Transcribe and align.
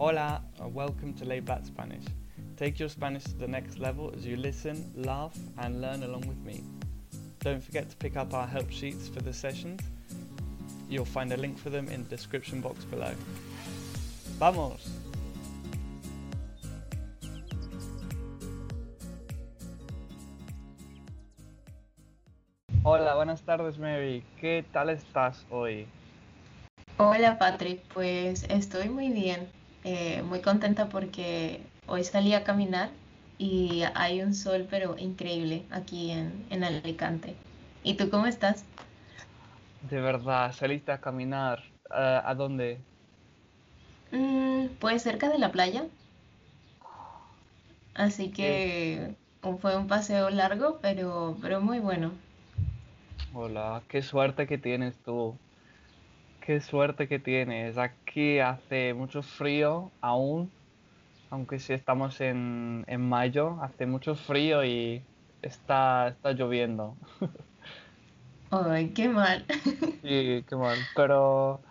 Hola, 0.00 0.40
and 0.58 0.72
welcome 0.72 1.12
to 1.12 1.26
Lay 1.26 1.40
Back 1.40 1.66
Spanish. 1.66 2.04
Take 2.56 2.78
your 2.78 2.88
Spanish 2.88 3.24
to 3.24 3.34
the 3.34 3.46
next 3.46 3.78
level 3.78 4.10
as 4.16 4.24
you 4.24 4.38
listen, 4.38 4.90
laugh, 4.96 5.36
and 5.58 5.82
learn 5.82 6.02
along 6.04 6.26
with 6.26 6.38
me. 6.38 6.64
Don't 7.40 7.62
forget 7.62 7.90
to 7.90 7.96
pick 7.96 8.16
up 8.16 8.32
our 8.32 8.46
help 8.46 8.70
sheets 8.70 9.10
for 9.10 9.20
the 9.20 9.30
sessions. 9.30 9.82
You'll 10.88 11.04
find 11.04 11.30
a 11.34 11.36
link 11.36 11.58
for 11.58 11.68
them 11.68 11.86
in 11.88 12.04
the 12.04 12.08
description 12.08 12.62
box 12.62 12.82
below. 12.86 13.12
¡Vamos! 14.38 14.88
Hola, 22.82 23.16
buenas 23.16 23.42
tardes 23.42 23.76
Mary. 23.76 24.24
¿Qué 24.40 24.64
tal 24.72 24.88
estás 24.88 25.44
hoy? 25.50 25.86
Hola 26.96 27.38
Patrick, 27.38 27.82
pues 27.92 28.44
estoy 28.48 28.88
muy 28.88 29.10
bien, 29.10 29.46
eh, 29.84 30.22
muy 30.22 30.40
contenta 30.40 30.88
porque 30.88 31.60
hoy 31.86 32.04
salí 32.04 32.34
a 32.34 32.44
caminar 32.44 32.90
y 33.38 33.82
hay 33.94 34.22
un 34.22 34.34
sol 34.34 34.66
pero 34.70 34.96
increíble 34.98 35.62
aquí 35.70 36.10
en, 36.10 36.32
en 36.50 36.64
Alicante. 36.64 37.34
¿Y 37.84 37.94
tú 37.94 38.10
cómo 38.10 38.26
estás? 38.26 38.64
De 39.80 40.00
verdad, 40.00 40.52
saliste 40.52 40.92
a 40.92 41.00
caminar. 41.00 41.62
¿A 41.90 42.34
dónde? 42.36 42.86
Mm, 44.12 44.66
pues 44.80 45.02
cerca 45.02 45.28
de 45.28 45.38
la 45.38 45.50
playa, 45.52 45.84
así 47.94 48.30
que 48.30 49.14
fue 49.60 49.76
un 49.76 49.86
paseo 49.88 50.30
largo 50.30 50.78
pero, 50.82 51.36
pero 51.42 51.60
muy 51.60 51.78
bueno. 51.78 52.10
Hola, 53.32 53.82
qué 53.88 54.02
suerte 54.02 54.46
que 54.46 54.58
tienes 54.58 55.02
tú. 55.02 55.40
Qué 56.50 56.60
suerte 56.60 57.06
que 57.06 57.20
tienes. 57.20 57.78
Aquí 57.78 58.40
hace 58.40 58.92
mucho 58.92 59.22
frío 59.22 59.92
aún, 60.00 60.52
aunque 61.30 61.60
sí 61.60 61.72
estamos 61.74 62.20
en, 62.20 62.84
en 62.88 63.08
mayo, 63.08 63.62
hace 63.62 63.86
mucho 63.86 64.16
frío 64.16 64.64
y 64.64 65.00
está, 65.42 66.08
está 66.08 66.32
lloviendo. 66.32 66.96
Ay, 68.50 68.92
qué 68.94 69.08
mal. 69.08 69.46
Sí, 70.02 70.44
qué 70.48 70.56
mal. 70.56 70.76
Pero 70.96 71.62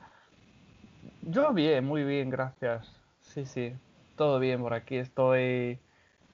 yo 1.23 1.52
bien, 1.53 1.83
muy 1.83 2.05
bien, 2.05 2.30
gracias. 2.30 2.88
Sí, 3.19 3.45
sí, 3.45 3.73
todo 4.16 4.39
bien 4.39 4.61
por 4.61 4.73
aquí. 4.73 4.95
Estoy 4.95 5.77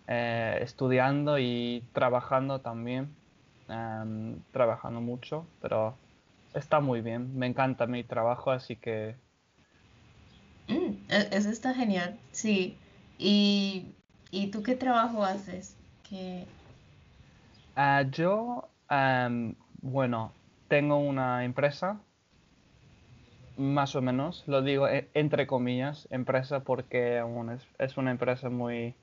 eh, 0.05 0.59
estudiando 0.61 1.39
y 1.39 1.89
trabajando 1.93 2.61
también. 2.61 3.17
Em, 3.67 4.39
trabajando 4.51 5.01
mucho, 5.01 5.47
pero 5.59 6.04
está 6.55 6.79
muy 6.79 7.01
bien. 7.01 7.37
Me 7.37 7.45
encanta 7.47 7.85
mi 7.87 8.03
trabajo, 8.03 8.51
así 8.51 8.75
que 8.77 9.15
Mm, 10.67 10.91
e- 11.09 11.29
eso 11.31 11.49
está 11.49 11.73
genial, 11.73 12.17
sí. 12.31 12.77
¿Y, 13.17 13.85
y 14.31 14.47
tú 14.47 14.63
qué 14.63 14.75
trabajo 14.75 15.23
haces? 15.23 15.75
Que, 16.09 16.45
ah, 17.75 18.03
yo, 18.11 18.69
em, 18.89 19.55
bueno, 19.81 20.31
tengo 20.67 20.97
una 20.97 21.43
empresa, 21.45 21.99
más 23.57 23.95
o 23.95 24.01
menos, 24.01 24.43
lo 24.47 24.61
digo 24.61 24.87
e- 24.87 25.09
entre 25.13 25.47
comillas, 25.47 26.07
empresa 26.11 26.61
porque 26.63 27.21
es, 27.79 27.97
una 27.97 28.11
empresa 28.11 28.49
muy 28.49 28.95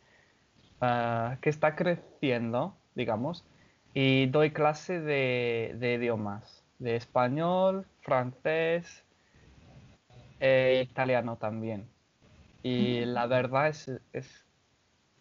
ah, 0.81 1.39
que 1.43 1.51
está 1.51 1.77
creciendo, 1.77 2.77
digamos, 2.95 3.45
y 3.95 4.27
doy 4.27 4.53
clase 4.53 5.01
de, 5.01 5.77
de 5.79 5.95
idiomas, 5.95 6.62
de 6.83 6.97
español, 6.97 7.87
francés 8.01 9.05
e 10.41 10.83
italiano 10.83 11.37
también. 11.37 11.87
Y 12.63 13.05
la 13.07 13.27
verdad 13.27 13.69
es, 13.69 13.91
es, 14.13 14.45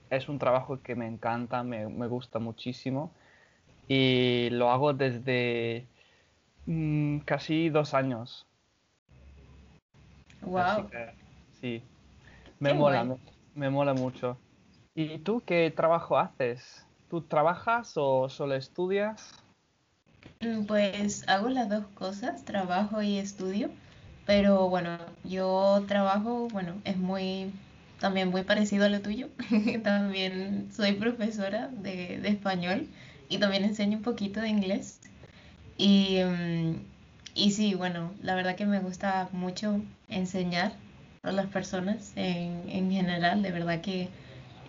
es 0.10 0.30
un 0.30 0.40
trabajo 0.40 0.82
que 0.82 0.96
me 0.96 1.08
encanta, 1.08 1.64
me, 1.64 1.88
me 1.88 2.08
gusta 2.08 2.40
muchísimo 2.40 3.12
y 3.88 4.50
lo 4.52 4.72
hago 4.72 4.94
desde 4.94 5.86
mm, 6.66 7.20
casi 7.20 7.70
dos 7.70 7.94
años. 7.94 8.48
Wow, 10.42 10.90
que 10.90 11.14
sí, 11.60 11.84
me 12.60 12.70
qué 12.70 12.76
mola, 12.76 13.04
me, 13.04 13.18
me 13.54 13.70
mola 13.70 13.94
mucho. 13.94 14.38
¿Y 14.96 15.20
tú 15.20 15.44
qué 15.46 15.72
trabajo 15.76 16.18
haces? 16.18 16.86
¿Tú 17.10 17.22
trabajas 17.22 17.94
o 17.96 18.28
solo 18.30 18.56
estudias? 18.56 19.42
Mm, 20.42 20.66
Pues 20.66 21.24
hago 21.28 21.50
las 21.50 21.70
dos 21.70 21.86
cosas, 21.94 22.44
trabajo 22.46 23.02
y 23.02 23.18
estudio, 23.18 23.70
pero 24.26 24.70
bueno, 24.70 24.98
yo 25.24 25.84
trabajo, 25.88 26.48
bueno, 26.50 26.82
es 26.84 26.98
muy, 26.98 27.52
también 28.00 28.30
muy 28.30 28.44
parecido 28.44 28.86
a 28.86 28.90
lo 28.90 29.02
tuyo. 29.02 29.30
También 29.84 30.70
soy 30.76 30.94
profesora 30.94 31.70
de, 31.70 32.20
de 32.20 32.30
español 32.30 32.88
y 33.30 33.38
también 33.40 33.64
enseño 33.64 33.98
un 33.98 34.04
poquito 34.04 34.42
de 34.42 34.50
inglés. 34.50 35.00
Y, 35.78 36.20
mm, 36.24 36.76
y 37.36 37.52
sí, 37.52 37.74
bueno, 37.76 38.12
la 38.22 38.36
verdad 38.36 38.56
que 38.56 38.66
me 38.66 38.80
gusta 38.80 39.30
mucho 39.32 39.82
enseñar 40.10 40.74
a 41.24 41.32
las 41.32 41.48
personas 41.48 42.14
en, 42.16 42.64
en 42.70 42.92
general, 42.92 43.42
de 43.44 43.52
verdad 43.52 43.82
que 43.82 44.10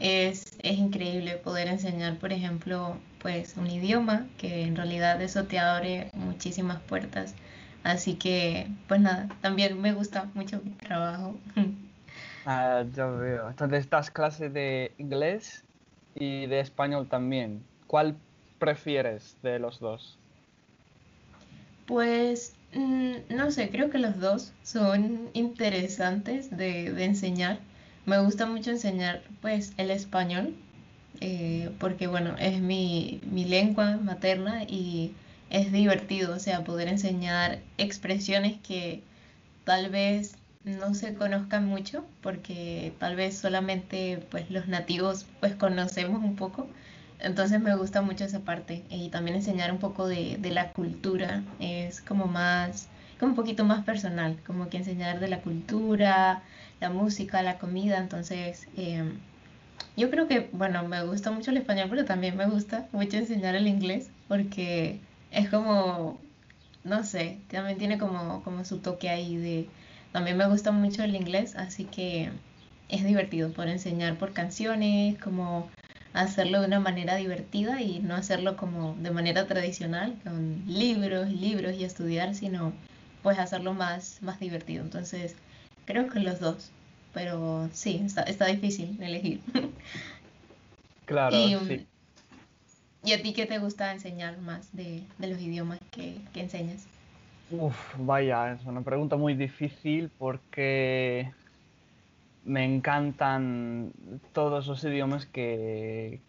es, 0.03 0.45
es 0.63 0.79
increíble 0.79 1.37
poder 1.37 1.69
enseñar, 1.69 2.19
por 2.19 2.33
ejemplo, 2.33 2.97
pues 3.21 3.57
un 3.57 3.69
idioma, 3.69 4.27
que 4.37 4.63
en 4.65 4.77
realidad 4.77 5.23
eso 5.23 5.45
te 5.47 5.59
abre 5.59 6.11
muchísimas 6.15 6.81
puertas. 6.83 7.35
Así 7.85 8.17
que, 8.17 8.69
pues 8.89 9.01
nada, 9.01 9.29
también 9.41 9.81
me 9.81 9.93
gusta 9.95 10.31
mucho 10.35 10.61
mi 10.65 10.73
trabajo. 10.73 11.37
Ah, 12.45 12.85
ya 12.93 13.07
veo. 13.07 13.49
Entonces, 13.51 13.89
das 13.89 14.11
clase 14.11 14.49
de 14.51 14.95
inglés 14.99 15.65
y 16.15 16.47
de 16.47 16.61
español 16.61 17.09
también. 17.09 17.63
¿Cuál 17.87 18.17
prefieres 18.59 19.39
de 19.43 19.59
los 19.61 19.79
dos? 19.79 20.19
Pues 21.87 22.55
mm, 22.75 23.35
no 23.37 23.51
sé, 23.51 23.71
creo 23.71 23.91
que 23.91 23.99
los 23.99 24.19
dos 24.21 24.53
son 24.63 25.31
interesantes 25.35 26.51
de, 26.51 26.93
de 26.93 27.05
enseñar. 27.05 27.59
Me 28.07 28.19
gusta 28.21 28.47
mucho 28.47 28.71
enseñar 28.71 29.23
pues 29.41 29.73
el 29.77 29.91
español, 29.91 30.55
eh, 31.21 31.71
porque 31.79 32.07
bueno, 32.07 32.37
es 32.39 32.61
mi, 32.61 33.21
mi 33.31 33.45
lengua 33.45 33.97
materna 33.97 34.65
y 34.65 35.13
es 35.51 35.71
divertido, 35.73 36.35
o 36.35 36.39
sea, 36.39 36.65
poder 36.65 36.89
enseñar 36.89 37.61
expresiones 37.79 38.59
que 38.61 39.03
tal 39.65 39.91
vez 39.91 40.37
no 40.65 40.95
se 40.95 41.15
conozcan 41.15 41.67
mucho, 41.67 42.05
porque 42.23 42.93
tal 42.99 43.17
vez 43.17 43.39
solamente 43.39 44.25
pues 44.31 44.51
los 44.51 44.69
nativos 44.69 45.27
pues 45.41 45.55
conocemos 45.55 46.23
un 46.25 46.37
poco. 46.37 46.69
Entonces 47.21 47.61
me 47.61 47.77
gusta 47.77 48.03
mucho 48.03 48.25
esa 48.25 48.41
parte 48.41 48.85
y 48.91 49.09
también 49.11 49.37
enseñar 49.37 49.71
un 49.73 49.79
poco 49.79 50.09
de, 50.09 50.39
de 50.39 50.51
la 50.51 50.73
cultura 50.73 51.43
es 51.61 52.01
como 52.03 52.27
más, 52.27 52.89
un 53.27 53.35
poquito 53.35 53.65
más 53.65 53.85
personal, 53.85 54.39
como 54.47 54.69
que 54.69 54.79
enseñar 54.79 55.21
de 55.21 55.29
la 55.29 55.41
cultura, 55.41 56.43
la 56.81 56.91
música, 56.91 57.43
la 57.43 57.59
comida, 57.59 57.99
entonces 57.99 58.69
eh, 58.77 59.05
yo 59.97 60.11
creo 60.11 60.27
que, 60.27 60.49
bueno, 60.53 60.83
me 60.89 61.05
gusta 61.05 61.31
mucho 61.31 61.51
el 61.51 61.59
español, 61.59 61.89
pero 61.91 62.05
también 62.05 62.37
me 62.37 62.47
gusta 62.47 62.89
mucho 62.93 63.17
enseñar 63.17 63.55
el 63.55 63.67
inglés 63.67 64.11
porque 64.29 65.01
es 65.31 65.49
como, 65.51 66.19
no 66.85 67.05
sé, 67.05 67.39
también 67.51 67.79
tiene 67.79 67.99
como, 67.99 68.43
como 68.43 68.65
su 68.65 68.79
toque 68.79 69.09
ahí 69.11 69.37
de... 69.37 69.69
También 70.13 70.37
me 70.37 70.47
gusta 70.47 70.73
mucho 70.73 71.03
el 71.03 71.17
inglés, 71.17 71.57
así 71.57 71.85
que 71.85 72.31
es 72.89 73.05
divertido 73.05 73.53
poder 73.53 73.71
enseñar 73.71 74.19
por 74.19 74.33
canciones, 74.35 75.19
como 75.19 75.71
hacerlo 76.13 76.61
de 76.61 76.67
una 76.67 76.81
manera 76.81 77.17
divertida 77.17 77.81
y 77.81 78.01
no 78.01 78.15
hacerlo 78.15 78.57
como 78.57 78.95
de 78.97 79.11
manera 79.11 79.47
tradicional, 79.47 80.19
con 80.23 80.63
libros 80.67 81.31
libros 81.31 81.75
y 81.75 81.85
estudiar, 81.85 82.35
sino 82.35 82.73
pues 83.23 83.39
hacerlo 83.39 83.75
más, 83.75 84.23
más 84.23 84.41
divertido. 84.41 84.83
Entonces, 84.85 85.35
creo 85.87 86.09
que 86.09 86.21
los 86.21 86.41
dos, 86.41 86.71
pero 87.15 87.69
sí, 87.73 88.01
está, 88.05 88.23
está 88.23 88.47
difícil 88.47 89.01
elegir. 89.03 89.41
Claro, 91.05 91.37
¿Y, 91.37 91.55
sí. 91.67 91.87
¿y 93.05 93.13
a 93.13 93.23
ti 93.23 93.33
qué 93.33 93.47
te 93.47 93.59
gusta 93.59 93.93
enseñar 93.93 94.39
más 94.39 94.75
de, 94.75 95.03
de 95.19 95.27
los 95.29 95.41
idiomas 95.41 95.79
que, 95.91 96.15
que 96.33 96.41
enseñas? 96.41 96.87
Uf, 97.51 97.77
vaya, 97.99 98.53
es 98.53 98.65
una 98.65 98.83
pregunta 98.83 99.17
muy 99.17 99.35
difícil 99.35 100.11
porque 100.19 101.31
me 102.43 102.65
encantan 102.65 103.93
todos 104.33 104.67
los 104.67 104.83
idiomas 104.85 105.27
que, 105.27 106.21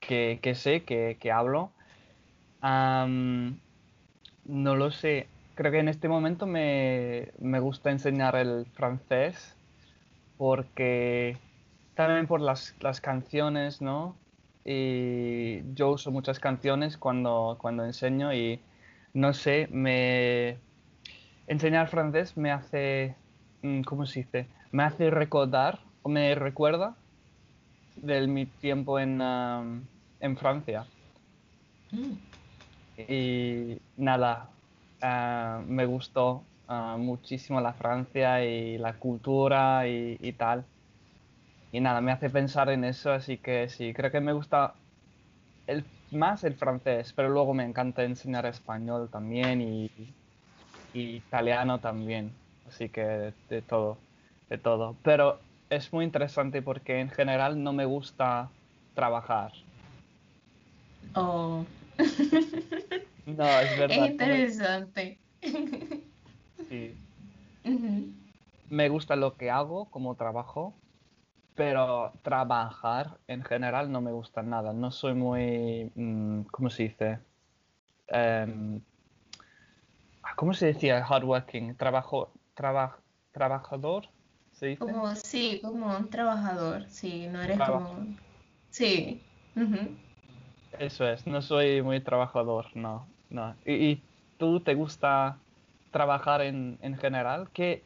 que, 0.00 0.40
que 0.42 0.54
sé, 0.54 0.84
que, 0.84 1.18
que 1.20 1.32
hablo. 1.32 1.72
Am, 2.60 3.60
no 4.44 4.76
lo 4.76 4.90
sé. 4.90 5.28
Creo 5.60 5.72
que 5.72 5.78
en 5.80 5.90
este 5.90 6.08
momento 6.08 6.46
me, 6.46 7.32
me 7.38 7.60
gusta 7.60 7.90
enseñar 7.90 8.34
el 8.34 8.64
francés 8.72 9.54
porque 10.38 11.36
también 11.94 12.26
por 12.26 12.40
las, 12.40 12.74
las 12.80 13.02
canciones, 13.02 13.82
¿no? 13.82 14.16
Y 14.64 15.74
yo 15.74 15.90
uso 15.90 16.10
muchas 16.12 16.40
canciones 16.40 16.96
cuando, 16.96 17.58
cuando 17.60 17.84
enseño 17.84 18.32
y 18.32 18.58
no 19.12 19.34
sé, 19.34 19.68
me 19.70 20.56
enseñar 21.46 21.88
francés 21.88 22.38
me 22.38 22.50
hace, 22.50 23.14
mm, 23.60 23.82
¿cómo 23.82 24.06
se 24.06 24.20
dice? 24.20 24.46
Me 24.72 24.84
hace 24.84 25.10
recordar 25.10 25.80
me 26.06 26.34
recuerda 26.36 26.96
de 27.96 28.26
mi 28.26 28.46
tiempo 28.46 28.98
en, 28.98 29.20
um, 29.20 29.82
en 30.20 30.38
Francia. 30.38 30.86
Mm. 31.90 32.12
Y 32.96 33.78
nada, 33.98 34.48
ah, 35.02 35.62
me 35.66 35.86
gustó 35.86 36.44
ah, 36.68 36.96
muchísimo 36.98 37.60
la 37.60 37.74
Francia 37.74 38.44
y 38.44 38.78
la 38.78 38.98
cultura 38.98 39.86
y, 39.88 40.32
tal. 40.34 40.64
Y 41.72 41.80
nada, 41.80 42.00
me 42.00 42.12
hace 42.12 42.30
pensar 42.30 42.68
en 42.70 42.84
eso, 42.84 43.12
así 43.12 43.38
que 43.38 43.68
sí, 43.68 43.92
creo 43.94 44.10
que 44.10 44.20
me 44.20 44.32
gusta 44.32 44.74
el, 45.66 45.84
más 46.10 46.44
el 46.44 46.54
francés, 46.56 47.12
pero 47.14 47.28
luego 47.28 47.54
me 47.54 47.64
encanta 47.64 48.02
enseñar 48.04 48.46
español 48.46 49.08
también 49.10 49.62
y, 49.62 49.90
italiano 50.92 51.80
también, 51.80 52.32
así 52.66 52.88
que 52.88 53.34
de 53.48 53.62
todo, 53.62 53.98
de 54.48 54.58
todo. 54.58 54.96
Pero 55.04 55.40
es 55.70 55.92
muy 55.92 56.04
interesante 56.04 56.62
porque 56.62 57.00
en 57.00 57.10
general 57.10 57.62
no 57.62 57.72
me 57.72 57.84
gusta 57.84 58.50
trabajar. 58.94 59.52
Oh, 61.14 61.64
No, 63.36 63.44
es 63.60 63.78
verdad. 63.78 64.04
es 64.06 64.10
interesante. 64.12 65.18
sí. 66.68 66.94
Me 68.68 68.88
gusta 68.88 69.16
lo 69.16 69.36
que 69.36 69.50
hago 69.50 69.90
como 69.90 70.14
trabajo, 70.14 70.74
pero 71.54 72.12
trabajar 72.22 73.18
en 73.26 73.42
general 73.42 73.90
no 73.90 74.00
me 74.00 74.12
gusta 74.12 74.42
nada. 74.42 74.72
No 74.72 74.90
soy 74.90 75.14
muy, 75.14 75.90
mm, 75.94 76.42
¿cómo 76.52 76.70
se 76.70 76.84
dice? 76.84 77.18
Em, 78.06 78.80
¿cómo 80.36 80.54
se 80.54 80.66
decía 80.66 81.04
hardworking? 81.04 81.76
Trabajo, 81.76 82.32
traba- 82.54 83.00
trabajador, 83.32 84.08
¿se 84.52 84.66
dice? 84.66 84.78
Como, 84.78 85.14
sí, 85.16 85.60
como 85.62 85.96
un 85.96 86.08
trabajador, 86.08 86.88
sí, 86.88 87.26
no 87.26 87.42
eres 87.42 87.58
como... 87.60 88.06
Sí. 88.70 89.20
Eso 90.78 91.06
es, 91.08 91.26
no 91.26 91.42
soy 91.42 91.82
muy 91.82 92.00
trabajador, 92.00 92.74
no, 92.76 93.09
no. 93.30 93.56
¿Y, 93.64 94.02
tú 94.36 94.60
te 94.60 94.74
gusta 94.74 95.38
trabajar 95.90 96.40
en, 96.42 96.78
en 96.82 96.96
general? 96.96 97.50
¿Qué, 97.52 97.84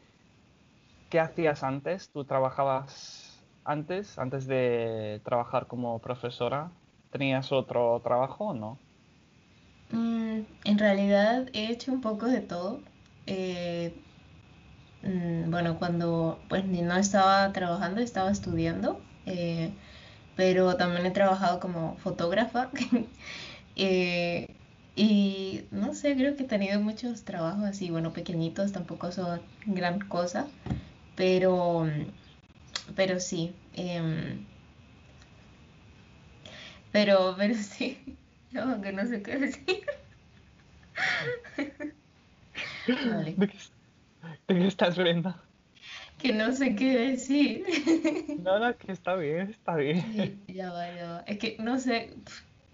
qué 1.09 1.19
hacías 1.19 1.63
antes? 1.63 2.09
¿Tú 2.11 2.25
trabajabas 2.25 3.43
antes, 3.63 4.17
antes 4.19 4.47
de 4.47 5.21
trabajar 5.25 5.67
como 5.67 5.99
profesora? 5.99 6.71
¿Tenías 7.11 7.51
otro 7.51 8.01
trabajo 8.03 8.45
o 8.45 8.53
no? 8.53 8.79
Mm, 9.91 10.41
en 10.65 10.77
realidad 10.79 11.47
he 11.53 11.71
hecho 11.71 11.91
un 11.91 12.01
poco 12.01 12.25
de 12.27 12.41
todo. 12.41 12.79
Eh, 13.27 13.93
mm, 15.03 15.49
bueno, 15.51 15.77
cuando 15.79 16.39
pues 16.49 16.65
no 16.65 16.95
estaba 16.97 17.51
trabajando, 17.53 18.01
estaba 18.01 18.31
estudiando, 18.31 18.99
eh, 19.25 19.71
pero 20.35 20.75
también 20.77 21.05
he 21.05 21.11
trabajado 21.11 21.59
como 21.59 21.97
fotógrafa. 21.97 22.69
Eh, 23.77 24.47
y 24.95 25.65
no 25.71 25.93
sé, 25.93 26.15
creo 26.15 26.35
que 26.35 26.43
he 26.43 26.47
tenido 26.47 26.79
muchos 26.79 27.23
trabajos 27.23 27.65
así, 27.65 27.89
bueno, 27.89 28.13
pequeñitos, 28.13 28.71
tampoco 28.71 29.11
son 29.11 29.41
gran 29.65 29.99
cosa, 29.99 30.47
pero, 31.15 31.85
pero 32.95 33.19
sí. 33.19 33.53
em, 33.73 34.45
pero, 36.91 37.35
pero 37.37 37.55
sí, 37.55 37.97
no, 38.51 38.81
que 38.81 38.93
no 38.93 39.05
sé 39.05 39.21
qué 39.21 39.37
decir. 39.37 39.85
Vale. 42.87 43.33
¿De 43.35 43.47
qué, 43.47 43.57
de 44.47 44.55
qué 44.55 44.67
estás 44.67 44.95
riendo? 44.95 45.35
Que 46.19 46.31
no 46.31 46.53
sé 46.53 46.75
qué 46.75 46.97
decir. 46.97 47.65
No, 48.39 48.59
no, 48.59 48.77
que 48.77 48.91
está 48.93 49.15
bien, 49.15 49.49
está 49.49 49.75
bien. 49.75 50.01
Sí, 50.13 50.53
ya 50.53 50.71
va, 50.71 50.89
ya 50.95 51.11
va. 51.11 51.19
Es 51.27 51.37
que 51.37 51.57
no 51.59 51.79
sé, 51.79 52.13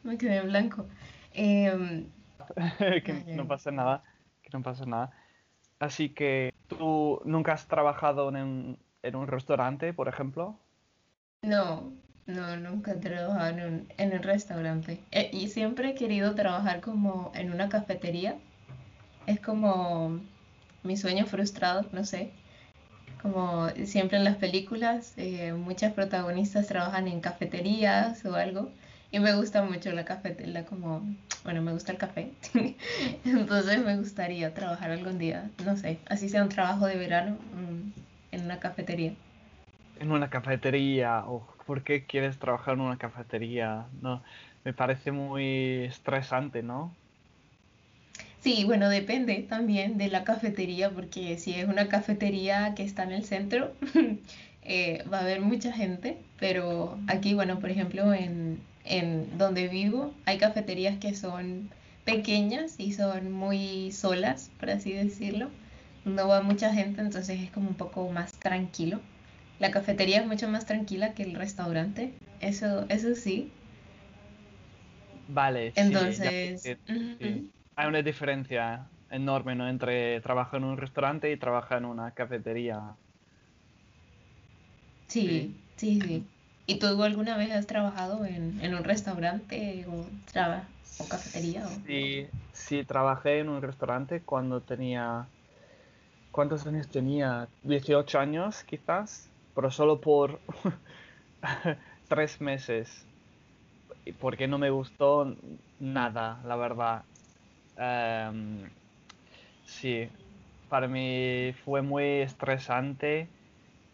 me 0.03 0.17
quedé 0.17 0.37
en 0.37 0.47
blanco. 0.47 0.87
Em, 1.33 2.07
Que 3.03 3.25
no 3.35 3.47
pasa 3.47 3.71
nada, 3.71 4.03
que 4.41 4.49
no 4.53 4.61
pasa 4.61 4.85
nada. 4.85 5.11
Así 5.79 6.09
que, 6.09 6.53
¿tú 6.67 7.21
nunca 7.25 7.53
has 7.53 7.67
trabajado 7.67 8.29
en 8.29 8.35
un, 8.35 8.79
en 9.03 9.15
un 9.15 9.27
restaurante, 9.27 9.93
por 9.93 10.07
ejemplo? 10.07 10.59
no, 11.43 11.91
no, 12.27 12.55
nunca 12.57 12.91
he 12.91 12.95
trabajado 12.95 13.49
en 13.49 13.65
un, 13.65 13.93
en 13.97 14.13
un 14.13 14.23
restaurante. 14.23 14.99
Eh, 15.11 15.29
y 15.33 15.47
siempre 15.49 15.89
he 15.89 15.95
querido 15.95 16.35
trabajar 16.35 16.81
como 16.81 17.31
en 17.35 17.51
una 17.51 17.69
cafetería. 17.69 18.37
Es 19.27 19.39
como 19.39 20.19
mi 20.83 20.97
sueño 20.97 21.25
frustrado, 21.25 21.85
no 21.91 22.05
sé. 22.05 22.31
Como 23.21 23.69
siempre 23.85 24.17
en 24.17 24.23
las 24.23 24.37
películas, 24.37 25.13
eh, 25.17 25.53
muchas 25.53 25.93
protagonistas 25.93 26.67
trabajan 26.67 27.07
en 27.07 27.21
cafeterías 27.21 28.25
o 28.25 28.35
algo. 28.35 28.69
Y 29.11 29.19
me 29.19 29.35
gusta 29.35 29.61
mucho 29.63 29.91
la 29.91 30.05
cafetería, 30.05 30.65
como, 30.65 31.01
bueno, 31.43 31.61
me 31.61 31.73
gusta 31.73 31.91
el 31.91 31.97
café. 31.97 32.29
Entonces 33.25 33.83
me 33.83 33.97
gustaría 33.97 34.53
trabajar 34.53 34.91
algún 34.91 35.19
día, 35.19 35.49
no 35.65 35.75
sé, 35.75 35.97
así 36.09 36.29
sea 36.29 36.43
un 36.43 36.49
trabajo 36.49 36.85
de 36.87 36.95
verano 36.95 37.37
mm, 37.53 38.35
en 38.35 38.45
una 38.45 38.59
cafetería. 38.59 39.11
En 39.99 40.11
una 40.11 40.29
cafetería, 40.29 41.25
o 41.27 41.45
¿por 41.65 41.83
qué 41.83 42.05
quieres 42.05 42.39
trabajar 42.39 42.75
en 42.75 42.81
una 42.81 42.97
cafetería? 42.97 43.85
No, 44.01 44.23
me 44.63 44.73
parece 44.73 45.11
muy 45.11 45.83
estresante, 45.83 46.63
¿no? 46.63 46.95
Sí, 48.39 48.63
bueno, 48.65 48.89
depende 48.89 49.45
también 49.47 49.97
de 49.97 50.07
la 50.07 50.23
cafetería, 50.23 50.89
porque 50.89 51.37
si 51.37 51.53
es 51.53 51.67
una 51.67 51.89
cafetería 51.89 52.73
que 52.75 52.83
está 52.83 53.03
en 53.03 53.11
el 53.11 53.23
centro, 53.23 53.73
eh, 54.63 55.03
va 55.13 55.19
a 55.19 55.21
haber 55.21 55.41
mucha 55.41 55.71
gente, 55.71 56.17
pero 56.39 56.97
aquí, 57.07 57.35
bueno, 57.35 57.59
por 57.59 57.69
ejemplo, 57.69 58.13
en, 58.13 58.57
en 58.85 59.37
donde 59.37 59.67
vivo, 59.67 60.13
hay 60.25 60.37
cafeterías 60.37 60.97
que 60.99 61.15
son 61.15 61.69
pequeñas 62.05 62.75
y 62.79 62.93
son 62.93 63.31
muy 63.31 63.91
solas, 63.91 64.49
por 64.59 64.69
así 64.71 64.91
decirlo. 64.93 65.49
No 66.05 66.27
va 66.27 66.41
mucha 66.41 66.73
gente, 66.73 67.01
entonces 67.01 67.39
es 67.41 67.51
como 67.51 67.69
un 67.69 67.75
poco 67.75 68.09
más 68.09 68.31
tranquilo. 68.39 68.99
La 69.59 69.71
cafetería 69.71 70.21
es 70.21 70.27
mucho 70.27 70.47
más 70.47 70.65
tranquila 70.65 71.13
que 71.13 71.23
el 71.23 71.35
restaurante, 71.35 72.13
eso, 72.41 72.85
eso 72.89 73.15
sí. 73.15 73.47
Vale, 75.27 75.73
sí, 75.73 76.19
ya 76.21 76.31
Entonces, 76.33 76.79
sí. 77.19 77.45
Hay 77.75 77.87
una 77.87 78.01
diferencia 78.01 78.91
enorme, 79.09 79.55
¿no? 79.55 79.67
Entre 79.69 80.21
trabajar 80.21 80.59
en 80.59 80.65
un 80.65 80.77
restaurante 80.77 81.31
y 81.31 81.37
trabajar 81.37 81.79
en 81.79 81.85
una 81.85 82.13
cafetería. 82.13 82.97
Sí, 85.07 85.53
sí, 85.77 86.01
sí. 86.01 86.25
¿Y 86.65 86.79
tú 86.79 87.03
alguna 87.03 87.37
vez 87.37 87.51
has 87.51 87.67
trabajado 87.67 88.25
en, 88.25 88.59
en 88.61 88.73
un 88.73 88.83
restaurante 88.83 89.85
o, 89.87 90.05
traba- 90.31 90.67
o 90.99 91.05
cafetería? 91.05 91.63
Sí, 91.85 92.27
sí, 92.53 92.83
trabajé 92.85 93.39
en 93.39 93.49
un 93.49 93.61
restaurante 93.61 94.21
cuando 94.23 94.61
tenía... 94.61 95.27
¿Cuántos 96.31 96.65
años 96.65 96.89
tenía? 96.89 97.49
18 97.61 98.19
años, 98.19 98.63
quizás, 98.63 99.29
pero 99.53 99.69
solo 99.69 99.99
por 100.01 100.41
tres 102.07 102.41
meses, 102.41 103.05
porque 104.19 104.47
no 104.47 104.57
me 104.57 104.69
gustó 104.69 105.35
nada, 105.79 106.41
la 106.45 106.55
verdad. 106.55 107.05
Em, 107.77 108.69
sí, 109.65 110.09
para 110.69 110.87
mí 110.87 111.53
fue 111.65 111.81
muy 111.81 112.03
estresante 112.21 113.29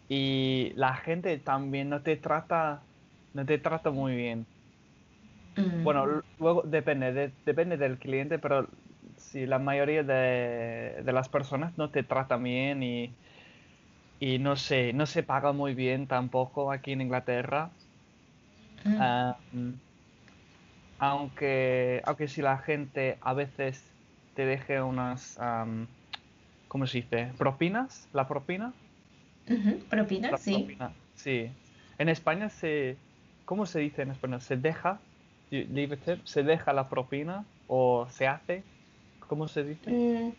y 0.08 0.72
la 0.76 0.96
gente 0.96 1.38
también 1.40 1.90
no 1.90 2.04
te 2.04 2.18
trata, 2.18 2.90
no 3.34 3.46
te 3.46 3.60
trata 3.60 3.92
muy 3.92 4.16
bien. 4.16 4.50
Bueno, 5.84 6.04
Mm, 6.04 6.18
l- 6.18 6.22
luego 6.38 6.64
depende, 6.64 7.14
de- 7.14 7.38
depende 7.46 7.78
del 7.78 8.00
cliente, 8.00 8.40
pero 8.40 8.70
sí, 9.18 9.46
la 9.46 9.60
mayoría 9.60 10.04
de, 10.04 11.02
de 11.04 11.14
las 11.14 11.30
personas 11.30 11.78
no 11.78 11.92
te 11.92 12.04
tratan 12.04 12.44
bien 12.44 12.84
y, 12.84 13.20
y 14.20 14.38
no 14.40 14.56
sé, 14.56 14.94
no 14.94 15.06
se 15.08 15.24
paga 15.24 15.54
muy 15.54 15.74
bien 15.74 16.08
tampoco 16.08 16.72
aquí 16.72 16.92
en 16.92 17.02
Inglaterra. 17.02 17.78
mm, 19.52 19.80
aunque, 20.98 22.02
aunque 22.06 22.28
si 22.28 22.42
la 22.42 22.58
gente 22.60 23.18
a 23.22 23.34
veces 23.34 23.96
te 24.34 24.46
deje 24.46 24.82
unas, 24.82 25.38
am, 25.40 25.98
¿cómo 26.68 26.88
se 26.88 27.00
dice? 27.04 27.36
¿Propinas? 27.38 28.10
¿La 28.14 28.28
propina? 28.28 28.80
¿Propina? 29.90 30.30
La 30.32 30.38
Sí. 30.38 30.54
propina, 30.54 30.94
sí. 31.14 31.52
En 31.98 32.10
España 32.10 32.50
se, 32.50 32.98
¿cómo 33.46 33.66
se 33.66 33.80
dice 33.80 34.02
en 34.02 34.12
español? 34.12 34.42
¿Se 34.42 34.58
deja? 34.58 35.02
You 35.50 35.66
leave 35.70 35.96
a 35.96 36.00
tip? 36.00 36.26
¿Se 36.26 36.44
deja 36.44 36.74
la 36.74 36.90
propina? 36.90 37.46
¿O 37.68 38.08
se 38.10 38.28
hace? 38.28 38.64
¿Cómo 39.20 39.48
se 39.48 39.64
dice? 39.64 39.92
Mm, 39.92 40.32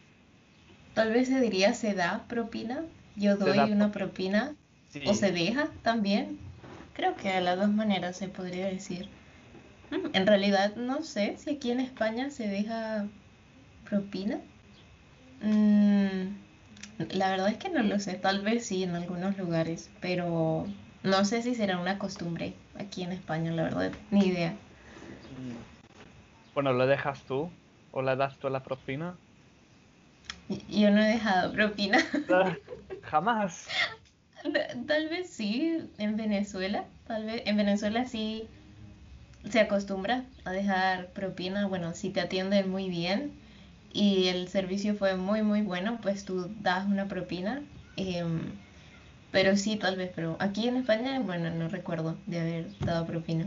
tal 0.95 1.13
vez 1.13 1.29
se 1.29 1.41
diría 1.41 1.73
se 1.75 1.95
da 1.95 2.27
propina. 2.29 2.85
Yo 3.17 3.37
da 3.37 3.47
doy 3.47 3.59
una 3.73 3.91
propina. 3.93 4.55
propina. 4.91 5.11
O 5.11 5.15
se 5.15 5.33
deja 5.33 5.69
también. 5.83 6.39
Creo 6.95 7.17
que 7.17 7.29
de 7.31 7.41
las 7.41 7.59
dos 7.59 7.69
maneras 7.71 8.17
se 8.17 8.29
podría 8.29 8.67
decir. 8.67 9.07
Mm, 9.91 10.15
en 10.15 10.27
realidad 10.27 10.77
no 10.77 11.03
sé 11.03 11.37
si 11.39 11.51
aquí 11.51 11.71
en 11.71 11.81
España 11.81 12.31
se 12.31 12.49
deja 12.49 13.07
propina. 13.89 14.41
Mm, 15.43 16.35
la 16.99 17.31
verdad 17.31 17.49
es 17.49 17.57
que 17.59 17.69
no 17.69 17.83
lo 17.83 17.99
sé, 17.99 18.15
tal 18.15 18.43
vez 18.43 18.67
sí 18.67 18.83
en 18.83 18.95
algunos 18.95 19.37
lugares, 19.39 19.91
pero 20.01 20.67
no 21.03 21.25
sé 21.25 21.43
si 21.43 21.55
será 21.55 21.79
una 21.79 21.99
costumbre 21.99 22.55
aquí 22.79 23.03
en 23.03 23.13
España, 23.13 23.53
la 23.53 23.65
verdad, 23.65 23.93
ni 24.11 24.27
idea. 24.27 24.55
Bueno, 26.55 26.73
¿lo 26.73 26.87
dejas 26.87 27.25
tú? 27.25 27.51
¿O 27.93 28.03
le 28.03 28.17
das 28.17 28.39
tú 28.39 28.49
la 28.49 28.63
propina? 28.63 29.17
Yo 30.69 30.91
no 30.91 31.01
he 31.01 31.07
dejado 31.07 31.53
propina. 31.53 31.99
Jamás. 33.03 33.69
Tal 34.87 35.09
vez 35.09 35.31
sí, 35.31 35.91
en 35.99 36.17
Venezuela, 36.17 36.85
tal 37.07 37.25
vez 37.25 37.43
en 37.47 37.57
Venezuela 37.57 38.07
sí 38.07 38.49
se 39.49 39.61
acostumbra 39.61 40.25
a 40.45 40.53
dejar 40.53 41.09
propina. 41.09 41.67
Bueno, 41.67 41.95
si 41.95 42.11
te 42.11 42.21
atienden 42.21 42.71
muy 42.71 42.89
bien 42.89 43.33
y 43.93 44.29
el 44.29 44.49
servicio 44.49 44.95
fue 44.95 45.17
muy 45.17 45.43
muy 45.43 45.63
bueno, 45.63 46.01
pues 46.03 46.25
tú 46.25 46.55
das 46.61 46.87
una 46.87 47.09
propina. 47.09 47.63
Em, 47.97 48.41
pero 49.31 49.57
sí, 49.57 49.77
tal 49.79 49.97
vez, 49.97 50.13
pero 50.15 50.37
aquí 50.41 50.69
en 50.69 50.77
España, 50.77 51.21
bueno, 51.21 51.51
no 51.51 51.69
recuerdo 51.69 52.17
de 52.27 52.41
haber 52.41 52.79
dado 52.81 53.07
propina. 53.07 53.47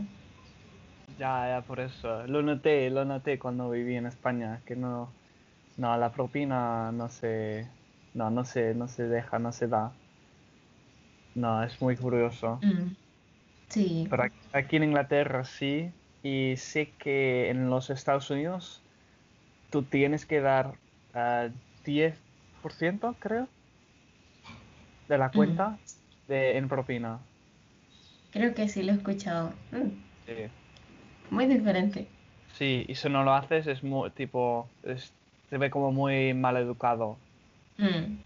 Ya, 1.06 1.48
ya, 1.48 1.66
por 1.66 1.80
eso. 1.80 2.26
Lo 2.26 2.42
noté, 2.42 2.90
lo 2.90 3.04
noté 3.04 3.38
cuando 3.38 3.70
viví 3.70 3.96
en 3.96 4.06
España, 4.06 4.62
que 4.64 4.76
no, 4.76 5.18
no, 5.76 5.96
la 5.98 6.12
propina 6.12 6.92
no 6.92 7.08
se, 7.08 7.70
no, 8.14 8.30
no 8.30 8.44
se, 8.44 8.74
no 8.74 8.88
se 8.88 9.04
deja, 9.08 9.38
no 9.38 9.52
se 9.52 9.68
da. 9.68 9.98
No, 11.34 11.62
es 11.62 11.80
muy 11.80 11.96
curioso. 11.96 12.58
Mm, 12.62 12.96
sí. 13.68 14.08
Pero 14.08 14.22
aquí 14.24 14.36
aquí 14.52 14.76
en 14.76 14.84
Inglaterra 14.84 15.44
sí, 15.44 15.94
y 16.22 16.56
sé 16.56 16.94
que 16.96 17.50
en 17.50 17.70
los 17.70 17.90
Estados 17.90 18.30
Unidos 18.30 18.81
tú 19.72 19.88
tienes 19.88 20.26
que 20.26 20.40
dar 20.42 20.82
ah, 21.14 21.50
10%, 21.84 23.18
creo, 23.20 23.54
de 25.06 25.16
la 25.18 25.32
cuenta 25.32 25.80
de, 26.26 26.56
en 26.58 26.68
propina. 26.68 27.30
creo 28.30 28.52
que 28.54 28.68
sí 28.68 28.82
lo 28.82 28.92
he 28.92 28.96
escuchado. 28.96 29.64
Mm, 29.70 30.08
Sí. 30.26 30.52
muy 31.30 31.46
diferente. 31.48 32.16
Sí, 32.46 32.84
y 32.88 32.94
si 32.94 33.08
no 33.08 33.24
lo 33.24 33.32
haces 33.32 33.66
es 33.66 33.82
muy, 33.82 34.10
tipo, 34.12 34.76
es- 34.82 35.16
se 35.48 35.58
ve 35.58 35.70
como 35.70 35.90
muy 35.92 36.34
mal 36.34 36.56
educado. 36.56 37.24
Mm, 37.78 38.22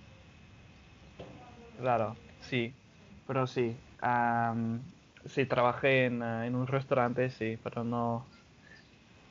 Claro, 1.75 2.23
sí, 2.41 2.81
pero 3.25 3.47
sí. 3.47 3.83
am, 3.99 4.95
sí, 5.25 5.47
trabajé 5.47 6.07
en, 6.07 6.23
eh, 6.23 6.47
en 6.47 6.55
un 6.57 6.67
restaurante, 6.67 7.29
sí, 7.31 7.59
pero 7.59 7.85
no, 7.85 8.36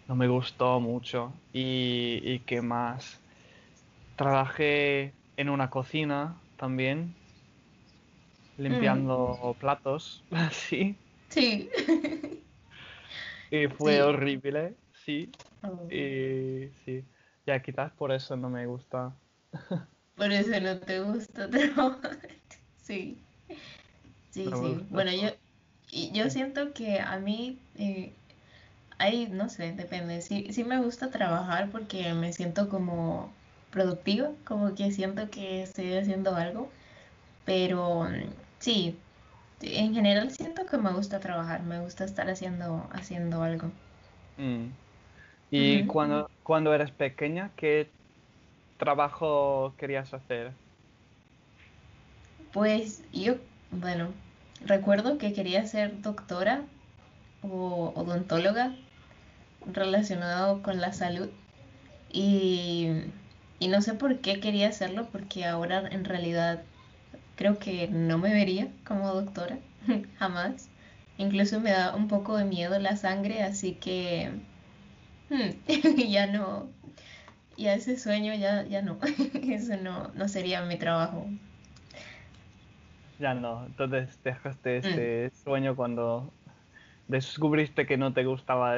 no 0.07 0.15
me 0.15 0.27
gustó 0.27 0.79
mucho. 0.79 1.43
Y, 1.51 2.19
y 2.23 2.45
qué 2.45 2.61
más? 2.61 3.23
Trabajé 4.15 5.19
en 5.37 5.49
una 5.49 5.69
cocina 5.71 6.47
también, 6.57 7.19
mm, 8.69 9.05
limpiando 9.09 9.55
platos, 9.59 10.25
sí, 10.51 11.01
sí. 11.29 11.69
y 13.49 13.67
fue 13.67 14.01
Sí. 14.01 14.03
horrible, 14.03 14.79
sí, 14.91 15.37
Oh. 15.63 15.89
y 15.89 16.71
sí. 16.85 17.09
Ya 17.45 17.61
quizás 17.61 17.93
por 17.93 18.11
eso 18.11 18.35
no 18.37 18.49
me 18.49 18.65
gusta. 18.67 19.21
Por 20.15 20.31
eso 20.31 20.59
no 20.59 20.79
te 20.79 20.99
gusta 21.01 21.49
trabajar. 21.49 22.19
Sí, 22.75 23.27
sí, 24.29 24.53
sí. 24.53 24.87
Bueno, 24.89 25.11
yo, 25.11 25.29
y 25.91 26.11
yo 26.13 26.29
siento 26.29 26.73
que 26.73 26.99
a 26.99 27.19
mí, 27.19 27.69
eh, 27.75 28.24
ahí, 28.99 29.27
no 29.29 29.49
sé, 29.49 29.73
depende. 29.73 30.21
Sí, 30.21 30.47
sí 30.53 30.63
me 30.63 30.81
gusta 30.83 31.09
trabajar 31.11 31.71
porque 31.71 32.13
me 32.13 32.33
siento 32.33 32.69
como 32.69 33.41
productiva, 33.69 34.31
como 34.45 34.75
que 34.75 34.91
siento 34.91 35.29
que 35.29 35.63
estoy 35.63 35.93
haciendo 35.93 36.35
algo, 36.35 36.73
pero 37.45 38.07
sí, 38.59 39.05
en 39.61 39.93
general 39.95 40.31
siento 40.31 40.65
que 40.65 40.77
me 40.77 40.93
gusta 40.93 41.19
trabajar, 41.19 41.63
me 41.63 41.81
gusta 41.81 42.05
estar 42.05 42.29
haciendo, 42.29 42.89
haciendo 42.93 43.43
algo. 43.43 43.71
Mm. 44.37 44.67
Y 45.51 45.85
cuando, 45.85 46.31
cuando 46.43 46.73
eras 46.73 46.91
pequeña, 46.91 47.53
¿qué 47.55 47.95
trabajo 48.77 49.75
querías 49.77 50.13
hacer? 50.13 50.59
Pues 52.51 53.03
yo, 53.11 53.35
bueno, 53.69 54.13
recuerdo 54.61 55.17
que 55.17 55.33
quería 55.33 55.65
ser 55.67 56.01
doctora 56.01 56.63
o 57.41 57.93
odontóloga 57.95 58.75
relacionado 59.67 60.61
con 60.63 60.81
la 60.81 60.93
salud 60.93 61.29
y, 62.09 62.89
y 63.59 63.67
no 63.67 63.81
sé 63.81 63.95
por 63.95 64.21
qué 64.21 64.39
quería 64.39 64.69
hacerlo 64.69 65.09
porque 65.11 65.45
ahora 65.45 65.87
en 65.91 66.05
realidad 66.05 66.65
creo 67.35 67.59
que 67.59 67.87
no 67.89 68.17
me 68.17 68.33
vería 68.33 68.69
como 68.85 69.13
doctora, 69.13 69.59
jamás. 70.17 70.71
Incluso 71.17 71.59
me 71.61 71.71
da 71.71 71.95
un 71.95 72.07
poco 72.07 72.37
de 72.37 72.45
miedo 72.45 72.79
la 72.79 72.97
sangre, 72.97 73.43
así 73.43 73.75
que 73.75 74.31
hmm, 75.29 75.49
ya 76.09 76.27
no, 76.27 76.69
ya 77.57 77.73
ese 77.75 77.97
sueño 77.97 78.33
ya, 78.35 78.63
ya 78.67 78.81
no, 78.81 78.99
eso 79.43 79.77
no, 79.77 80.09
no 80.15 80.27
sería 80.29 80.63
mi 80.63 80.77
trabajo. 80.77 81.27
Ya 83.17 83.33
no, 83.33 83.65
entonces 83.65 84.21
dejaste 84.23 84.77
Mm, 84.83 85.09
este 85.17 85.29
sueño 85.31 85.75
cuando 85.75 86.35
descubriste 87.07 87.85
que 87.87 87.97
no 87.97 88.13
te 88.13 88.25
gustaba 88.25 88.77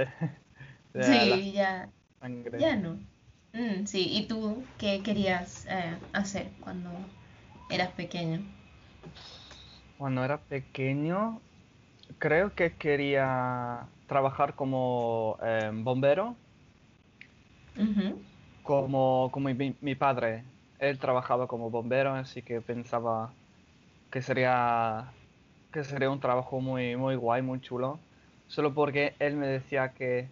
Sí, 0.94 1.51
ya, 1.53 1.89
sangre. 2.20 2.60
ya 2.60 2.75
no. 2.75 2.98
Mm, 3.53 3.86
sí, 3.86 4.08
¿y 4.12 4.27
tú 4.27 4.63
qué 4.79 5.01
querías 5.03 5.65
eh, 5.70 5.98
hacer 6.13 6.48
cuando 6.62 6.89
eras 7.70 7.89
pequeño? 7.94 8.41
Cuando 9.98 10.24
era 10.24 10.38
pequeño, 10.38 11.41
creo 12.20 12.53
que 12.56 12.75
quería 12.77 13.88
trabajar 14.08 14.56
como 14.56 15.38
eh, 15.44 15.72
bombero, 15.74 16.36
como, 18.62 19.32
como 19.32 19.50
mi, 19.50 19.75
mi 19.82 19.96
padre. 19.96 20.44
Él 20.79 21.00
trabajaba 21.00 21.48
como 21.48 21.70
bombero, 21.70 22.13
así 22.13 22.41
que 22.44 22.62
pensaba 22.62 23.34
que 24.12 24.22
sería, 24.22 25.13
que 25.72 25.84
sería 25.84 26.10
un 26.12 26.20
trabajo 26.20 26.62
muy, 26.62 26.96
muy 26.98 27.15
guay, 27.15 27.41
muy 27.41 27.62
chulo. 27.62 28.00
Solo 28.48 28.74
porque 28.74 29.15
él 29.20 29.36
me 29.38 29.48
decía 29.48 29.94
que 29.94 30.32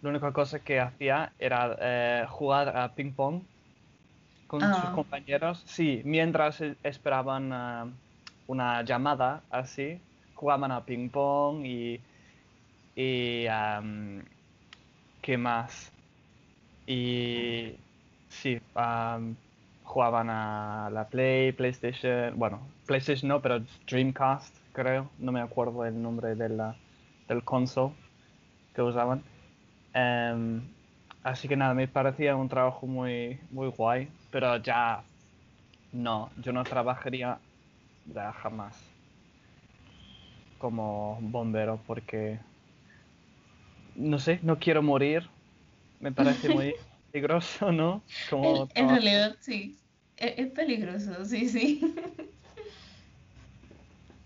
la 0.00 0.10
única 0.10 0.32
cosa 0.32 0.62
que 0.64 0.80
hacía 0.80 1.34
era 1.38 1.76
eh, 1.80 2.26
jugar 2.28 2.76
a 2.76 2.94
ping 2.94 3.14
pong 3.14 3.48
con 4.46 4.72
sus 4.72 4.90
Ah, 4.90 4.90
compañeros. 4.90 5.62
Sí, 5.66 6.02
mientras 6.04 6.60
e- 6.60 6.78
esperaban 6.82 7.52
ah, 7.52 8.00
una 8.46 8.82
llamada 8.84 9.46
así, 9.50 10.06
jugaban 10.32 10.72
a 10.72 10.84
ping 10.84 11.10
pong 11.10 11.64
y, 11.66 12.04
y 12.94 13.46
am, 13.48 14.24
¿qué 15.20 15.38
más? 15.38 15.94
Y 16.86 17.86
sí, 18.28 18.60
am, 18.74 19.42
jugaban 19.82 20.30
a 20.30 20.90
la 20.92 21.08
Play, 21.10 21.52
PlayStation, 21.52 22.38
bueno, 22.38 22.76
PlayStation 22.86 23.28
no, 23.28 23.42
pero 23.42 23.60
Dreamcast, 23.86 24.58
creo, 24.72 25.14
no 25.18 25.32
me 25.32 25.40
acuerdo 25.42 25.84
el 25.86 26.00
nombre 26.02 26.34
de 26.36 26.48
la, 26.50 26.80
del 27.28 27.44
console 27.44 27.96
que 28.74 28.82
usaban. 28.82 29.29
Em, 29.92 30.62
así 31.22 31.48
que 31.48 31.56
nada, 31.56 31.74
me 31.74 31.88
parecía 31.88 32.36
un 32.36 32.48
trabajo 32.48 32.86
muy, 32.86 33.40
muy 33.50 33.68
guay, 33.68 34.08
pero 34.30 34.56
ya 34.58 35.04
no, 35.92 36.30
yo 36.36 36.52
no 36.52 36.64
trabajaría 36.64 37.40
ya 38.04 38.32
jamás 38.32 38.80
como 40.58 41.18
bombero 41.22 41.82
porque, 41.86 42.38
no 43.94 44.18
sé, 44.18 44.40
no 44.42 44.58
quiero 44.58 44.82
morir, 44.82 45.28
me 45.98 46.12
parece 46.12 46.48
muy 46.50 46.74
peligroso, 47.10 47.72
¿no? 47.72 48.02
Como 48.28 48.68
en, 48.74 48.88
realidad 48.88 49.36
sí, 49.40 49.78
es, 50.16 50.34
es 50.38 50.52
peligroso, 50.52 51.24
sí, 51.24 51.48
sí. 51.48 51.94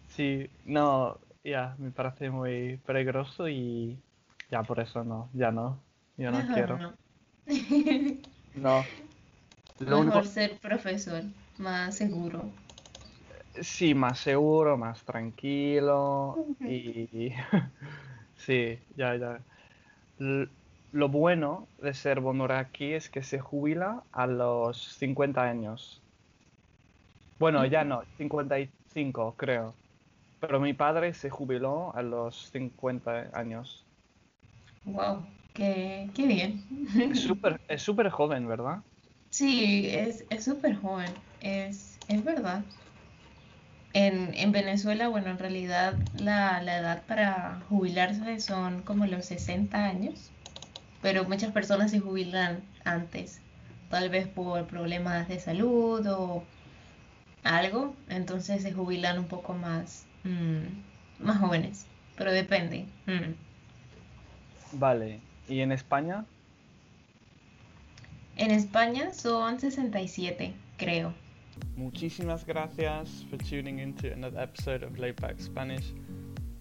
Sí, 0.09 0.49
no, 0.64 1.21
ya, 1.42 1.76
me 1.78 1.90
parece 1.90 2.30
muy 2.30 2.78
peligroso 2.78 3.49
y 3.49 3.99
ya 4.50 4.62
por 4.64 4.80
eso 4.80 5.04
no, 5.04 5.30
ya 5.34 5.50
no, 5.52 5.84
yo 6.16 6.30
no 6.32 6.46
quiero. 6.48 6.78
no. 6.78 6.94
No, 8.54 8.94
lo 9.78 9.98
Mejor 9.98 10.00
único, 10.00 10.22
ser 10.26 10.58
profesor, 10.60 11.22
más 11.58 11.96
seguro. 11.96 12.52
sí, 13.62 13.94
más 13.94 14.18
seguro, 14.20 14.76
más 14.76 15.04
tranquilo 15.04 16.42
y 16.62 17.30
sí, 18.36 18.78
ya, 18.96 19.16
ya. 19.16 19.44
L- 20.18 20.50
lo 20.92 21.08
bueno 21.08 21.68
de 21.78 21.94
ser 21.94 22.20
aquí 22.52 22.94
es 22.94 23.10
que 23.10 23.22
se 23.22 23.40
jubila 23.40 24.06
a 24.12 24.26
los 24.26 24.82
50 24.98 25.42
años. 25.44 26.04
Bueno, 27.38 27.64
ya 27.66 27.84
no, 27.84 28.02
55 28.16 29.36
creo. 29.36 29.76
Pero 30.40 30.60
mi 30.60 30.74
padre 30.74 31.14
se 31.14 31.30
jubiló 31.30 31.94
a 31.94 32.02
los 32.02 32.50
50 32.50 33.30
años. 33.38 33.83
Wow, 34.84 35.38
qué, 35.52 36.10
qué 36.14 36.26
bien. 36.26 36.68
Es 37.08 37.18
súper, 37.20 37.62
es 37.68 37.80
súper 37.82 38.10
joven, 38.10 38.46
¿verdad? 38.46 38.84
Sí, 39.30 39.86
es, 39.90 40.26
es 40.30 40.44
súper 40.44 40.76
joven, 40.76 41.24
es, 41.40 42.02
es 42.06 42.24
verdad. 42.24 42.66
En, 43.94 44.34
en 44.34 44.52
Venezuela, 44.52 45.08
bueno, 45.08 45.30
en 45.30 45.38
realidad 45.38 46.08
la, 46.12 46.60
la 46.62 46.78
edad 46.78 47.06
para 47.06 47.60
jubilarse 47.62 48.40
son 48.40 48.82
como 48.82 49.06
los 49.06 49.24
60 49.26 49.84
años, 49.86 50.34
pero 51.00 51.24
muchas 51.26 51.52
personas 51.52 51.90
se 51.92 52.00
jubilan 52.00 52.72
antes, 52.84 53.46
tal 53.88 54.10
vez 54.10 54.28
por 54.28 54.66
problemas 54.68 55.28
de 55.28 55.40
salud 55.40 56.06
o 56.08 56.50
algo, 57.44 58.04
entonces 58.08 58.62
se 58.62 58.72
jubilan 58.74 59.18
un 59.20 59.28
poco 59.28 59.54
más, 59.54 60.10
mm, 60.24 60.82
más 61.18 61.38
jóvenes, 61.40 61.92
pero 62.16 62.32
depende. 62.32 62.94
mm. 63.06 63.53
Vale. 64.75 65.21
¿Y 65.49 65.61
en 65.61 65.73
España? 65.73 66.25
En 68.37 68.50
España 68.50 69.12
son 69.12 69.61
67, 69.61 70.52
creo. 70.76 71.14
Muchísimas 71.76 72.45
gracias 72.45 73.25
for 73.31 73.38
tuning 73.38 73.78
into 73.78 74.12
another 74.12 74.40
episode 74.40 74.83
of 74.83 74.99
Layback 74.99 75.40
Spanish. 75.40 75.93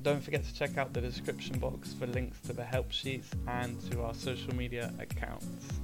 Don't 0.03 0.21
forget 0.21 0.43
to 0.43 0.53
check 0.53 0.77
out 0.77 0.93
the 0.93 1.01
description 1.01 1.57
box 1.59 1.93
for 1.93 2.05
links 2.07 2.39
to 2.41 2.53
the 2.53 2.63
help 2.63 2.91
sheets 2.91 3.31
and 3.47 3.79
to 3.89 4.03
our 4.03 4.13
social 4.13 4.53
media 4.53 4.93
accounts. 4.99 5.81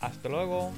Hasta 0.00 0.28
luego! 0.28 0.72